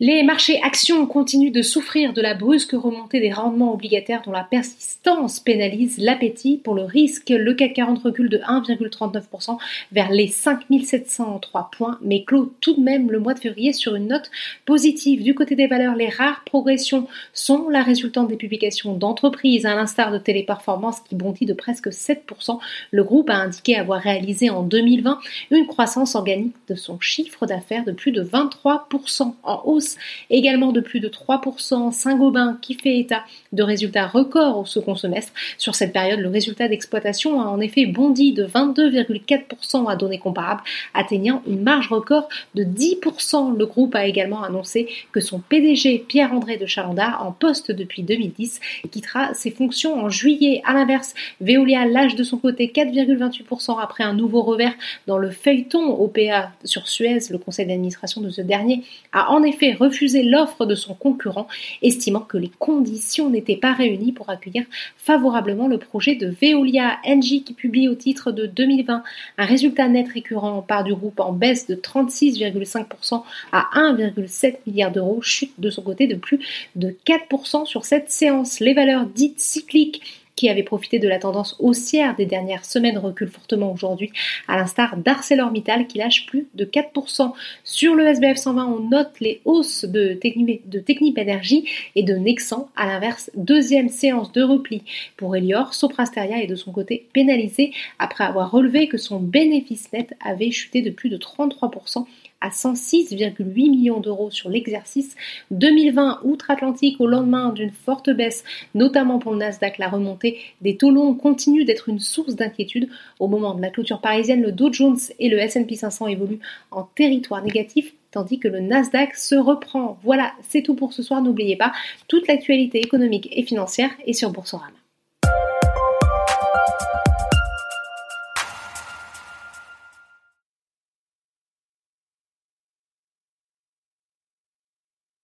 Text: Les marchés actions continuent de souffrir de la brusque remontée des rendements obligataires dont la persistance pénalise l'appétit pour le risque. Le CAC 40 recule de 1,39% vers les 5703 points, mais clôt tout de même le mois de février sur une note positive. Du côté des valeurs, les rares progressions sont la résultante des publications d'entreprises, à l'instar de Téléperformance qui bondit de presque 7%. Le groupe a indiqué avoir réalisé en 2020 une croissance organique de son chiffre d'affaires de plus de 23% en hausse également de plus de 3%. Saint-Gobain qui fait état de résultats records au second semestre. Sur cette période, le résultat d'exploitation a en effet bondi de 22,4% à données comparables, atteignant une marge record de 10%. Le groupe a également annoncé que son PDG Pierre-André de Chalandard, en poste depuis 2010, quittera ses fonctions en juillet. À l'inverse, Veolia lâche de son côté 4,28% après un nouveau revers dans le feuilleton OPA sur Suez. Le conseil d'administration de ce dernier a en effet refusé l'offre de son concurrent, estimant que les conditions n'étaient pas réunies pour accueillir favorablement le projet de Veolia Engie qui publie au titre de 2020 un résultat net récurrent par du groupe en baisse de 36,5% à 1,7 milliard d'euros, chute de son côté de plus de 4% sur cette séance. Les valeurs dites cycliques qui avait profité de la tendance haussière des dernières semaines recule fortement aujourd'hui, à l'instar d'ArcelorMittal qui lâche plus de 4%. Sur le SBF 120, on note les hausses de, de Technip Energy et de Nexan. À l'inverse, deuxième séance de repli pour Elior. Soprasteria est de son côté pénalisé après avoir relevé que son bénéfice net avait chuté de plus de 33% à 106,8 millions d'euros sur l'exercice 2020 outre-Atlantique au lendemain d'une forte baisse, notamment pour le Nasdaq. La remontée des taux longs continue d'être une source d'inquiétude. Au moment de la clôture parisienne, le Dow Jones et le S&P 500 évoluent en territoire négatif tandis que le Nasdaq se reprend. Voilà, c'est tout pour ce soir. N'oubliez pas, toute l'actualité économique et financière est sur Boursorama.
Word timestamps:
Les 0.00 0.22
marchés 0.22 0.58
actions 0.62 1.04
continuent 1.04 1.52
de 1.52 1.60
souffrir 1.60 2.14
de 2.14 2.22
la 2.22 2.32
brusque 2.32 2.72
remontée 2.72 3.20
des 3.20 3.30
rendements 3.30 3.74
obligataires 3.74 4.22
dont 4.24 4.32
la 4.32 4.42
persistance 4.42 5.38
pénalise 5.38 5.98
l'appétit 5.98 6.56
pour 6.56 6.74
le 6.74 6.82
risque. 6.82 7.28
Le 7.28 7.52
CAC 7.52 7.74
40 7.74 8.02
recule 8.04 8.30
de 8.30 8.38
1,39% 8.38 9.58
vers 9.92 10.10
les 10.10 10.28
5703 10.28 11.70
points, 11.76 11.98
mais 12.00 12.24
clôt 12.24 12.54
tout 12.62 12.74
de 12.74 12.80
même 12.80 13.10
le 13.10 13.20
mois 13.20 13.34
de 13.34 13.38
février 13.38 13.74
sur 13.74 13.94
une 13.94 14.08
note 14.08 14.30
positive. 14.64 15.22
Du 15.22 15.34
côté 15.34 15.56
des 15.56 15.66
valeurs, 15.66 15.94
les 15.94 16.08
rares 16.08 16.42
progressions 16.46 17.06
sont 17.34 17.68
la 17.68 17.82
résultante 17.82 18.28
des 18.28 18.36
publications 18.36 18.94
d'entreprises, 18.94 19.66
à 19.66 19.74
l'instar 19.74 20.10
de 20.10 20.16
Téléperformance 20.16 21.00
qui 21.00 21.16
bondit 21.16 21.44
de 21.44 21.52
presque 21.52 21.88
7%. 21.88 22.58
Le 22.92 23.04
groupe 23.04 23.28
a 23.28 23.36
indiqué 23.36 23.76
avoir 23.76 24.00
réalisé 24.00 24.48
en 24.48 24.62
2020 24.62 25.20
une 25.50 25.66
croissance 25.66 26.14
organique 26.14 26.56
de 26.66 26.76
son 26.76 26.98
chiffre 26.98 27.44
d'affaires 27.44 27.84
de 27.84 27.92
plus 27.92 28.10
de 28.10 28.24
23% 28.24 29.34
en 29.42 29.62
hausse 29.66 29.81
également 30.30 30.72
de 30.72 30.80
plus 30.80 31.00
de 31.00 31.08
3%. 31.08 31.92
Saint-Gobain 31.92 32.58
qui 32.60 32.74
fait 32.74 32.98
état 32.98 33.24
de 33.52 33.62
résultats 33.62 34.06
records 34.06 34.58
au 34.58 34.64
second 34.64 34.94
semestre. 34.94 35.32
Sur 35.58 35.74
cette 35.74 35.92
période, 35.92 36.20
le 36.20 36.28
résultat 36.28 36.68
d'exploitation 36.68 37.40
a 37.40 37.44
en 37.44 37.60
effet 37.60 37.86
bondi 37.86 38.32
de 38.32 38.46
22,4% 38.46 39.90
à 39.90 39.96
données 39.96 40.18
comparables, 40.18 40.62
atteignant 40.94 41.42
une 41.46 41.62
marge 41.62 41.88
record 41.88 42.28
de 42.54 42.64
10%. 42.64 43.56
Le 43.56 43.66
groupe 43.66 43.94
a 43.94 44.06
également 44.06 44.42
annoncé 44.42 44.88
que 45.12 45.20
son 45.20 45.40
PDG 45.40 46.04
Pierre-André 46.08 46.56
de 46.56 46.66
Chalandard, 46.66 47.24
en 47.26 47.32
poste 47.32 47.70
depuis 47.70 48.02
2010, 48.02 48.60
quittera 48.90 49.34
ses 49.34 49.50
fonctions 49.50 50.02
en 50.02 50.08
juillet. 50.08 50.62
À 50.64 50.74
l'inverse, 50.74 51.14
Veolia 51.40 51.86
lâche 51.86 52.14
de 52.14 52.24
son 52.24 52.38
côté 52.38 52.72
4,28% 52.74 53.78
après 53.80 54.04
un 54.04 54.14
nouveau 54.14 54.42
revers 54.42 54.74
dans 55.06 55.18
le 55.18 55.30
feuilleton 55.30 56.00
OPA 56.00 56.52
sur 56.64 56.88
Suez. 56.88 57.18
Le 57.30 57.38
conseil 57.38 57.66
d'administration 57.66 58.20
de 58.20 58.30
ce 58.30 58.40
dernier 58.40 58.82
a 59.12 59.30
en 59.30 59.42
effet 59.42 59.71
refusé 59.74 60.22
l'offre 60.22 60.66
de 60.66 60.74
son 60.74 60.94
concurrent, 60.94 61.48
estimant 61.82 62.20
que 62.20 62.36
les 62.36 62.50
conditions 62.58 63.30
n'étaient 63.30 63.56
pas 63.56 63.72
réunies 63.72 64.12
pour 64.12 64.30
accueillir 64.30 64.64
favorablement 64.96 65.68
le 65.68 65.78
projet 65.78 66.14
de 66.14 66.34
Veolia 66.40 66.98
Engie 67.04 67.42
qui 67.42 67.54
publie 67.54 67.88
au 67.88 67.94
titre 67.94 68.32
de 68.32 68.46
2020 68.46 69.02
un 69.38 69.44
résultat 69.44 69.88
net 69.88 70.08
récurrent 70.08 70.62
par 70.62 70.84
du 70.84 70.94
groupe 70.94 71.20
en 71.20 71.32
baisse 71.32 71.66
de 71.66 71.74
36,5% 71.74 73.22
à 73.52 73.68
1,7 73.74 74.56
milliard 74.66 74.92
d'euros, 74.92 75.20
chute 75.22 75.52
de 75.58 75.70
son 75.70 75.82
côté 75.82 76.06
de 76.06 76.14
plus 76.14 76.40
de 76.76 76.94
4% 77.06 77.66
sur 77.66 77.84
cette 77.84 78.10
séance. 78.10 78.60
Les 78.60 78.74
valeurs 78.74 79.06
dites 79.06 79.40
cycliques 79.40 80.21
qui 80.42 80.48
avait 80.48 80.64
profité 80.64 80.98
de 80.98 81.06
la 81.06 81.20
tendance 81.20 81.54
haussière 81.60 82.16
des 82.16 82.26
dernières 82.26 82.64
semaines 82.64 82.98
recule 82.98 83.28
fortement 83.28 83.72
aujourd'hui, 83.72 84.10
à 84.48 84.56
l'instar 84.56 84.96
d'ArcelorMittal 84.96 85.86
qui 85.86 85.98
lâche 85.98 86.26
plus 86.26 86.48
de 86.56 86.64
4%. 86.64 87.32
Sur 87.62 87.94
le 87.94 88.04
SBF 88.08 88.38
120, 88.38 88.66
on 88.66 88.80
note 88.88 89.12
les 89.20 89.40
hausses 89.44 89.84
de, 89.84 90.18
de 90.66 90.78
Technip 90.80 91.16
Energy 91.16 91.68
et 91.94 92.02
de 92.02 92.14
Nexan. 92.14 92.68
À 92.74 92.88
l'inverse, 92.88 93.30
deuxième 93.36 93.88
séance 93.88 94.32
de 94.32 94.42
repli 94.42 94.82
pour 95.16 95.36
Elior. 95.36 95.74
Soprasteria 95.74 96.42
est 96.42 96.48
de 96.48 96.56
son 96.56 96.72
côté 96.72 97.06
pénalisé 97.12 97.72
après 98.00 98.24
avoir 98.24 98.50
relevé 98.50 98.88
que 98.88 98.98
son 98.98 99.20
bénéfice 99.20 99.92
net 99.92 100.12
avait 100.24 100.50
chuté 100.50 100.82
de 100.82 100.90
plus 100.90 101.08
de 101.08 101.18
33% 101.18 102.04
à 102.42 102.50
106,8 102.50 103.70
millions 103.70 104.00
d'euros 104.00 104.30
sur 104.30 104.50
l'exercice 104.50 105.16
2020 105.52 106.20
outre-Atlantique 106.24 107.00
au 107.00 107.06
lendemain 107.06 107.52
d'une 107.52 107.70
forte 107.70 108.10
baisse, 108.10 108.44
notamment 108.74 109.18
pour 109.18 109.32
le 109.32 109.38
Nasdaq. 109.38 109.78
La 109.78 109.88
remontée 109.88 110.38
des 110.60 110.76
taux 110.76 110.90
longs 110.90 111.14
continue 111.14 111.64
d'être 111.64 111.88
une 111.88 112.00
source 112.00 112.34
d'inquiétude. 112.34 112.88
Au 113.20 113.28
moment 113.28 113.54
de 113.54 113.62
la 113.62 113.70
clôture 113.70 114.00
parisienne, 114.00 114.42
le 114.42 114.52
Dow 114.52 114.72
Jones 114.72 114.98
et 115.18 115.28
le 115.28 115.38
S&P 115.38 115.76
500 115.76 116.08
évoluent 116.08 116.40
en 116.70 116.82
territoire 116.82 117.42
négatif 117.42 117.94
tandis 118.10 118.38
que 118.38 118.48
le 118.48 118.60
Nasdaq 118.60 119.16
se 119.16 119.34
reprend. 119.34 119.98
Voilà, 120.04 120.32
c'est 120.48 120.62
tout 120.62 120.74
pour 120.74 120.92
ce 120.92 121.02
soir. 121.02 121.22
N'oubliez 121.22 121.56
pas, 121.56 121.72
toute 122.08 122.28
l'actualité 122.28 122.78
économique 122.78 123.28
et 123.32 123.42
financière 123.42 123.90
est 124.06 124.12
sur 124.12 124.30
Boursorama. 124.30 124.81